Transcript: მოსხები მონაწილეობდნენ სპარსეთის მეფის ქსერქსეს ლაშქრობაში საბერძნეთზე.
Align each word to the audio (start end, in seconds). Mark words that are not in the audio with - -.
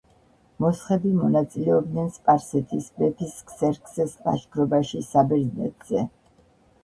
მოსხები 0.63 1.09
მონაწილეობდნენ 1.17 2.07
სპარსეთის 2.15 2.87
მეფის 3.01 3.35
ქსერქსეს 3.51 4.15
ლაშქრობაში 4.25 5.03
საბერძნეთზე. 5.11 6.05